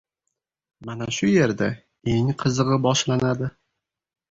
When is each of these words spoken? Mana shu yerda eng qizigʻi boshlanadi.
Mana 0.87 1.07
shu 1.17 1.29
yerda 1.33 1.69
eng 2.15 2.33
qizigʻi 2.41 2.83
boshlanadi. 2.89 3.55